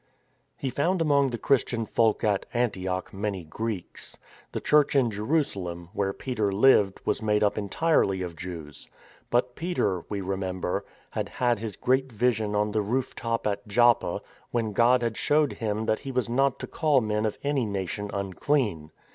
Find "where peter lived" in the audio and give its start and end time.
5.93-7.01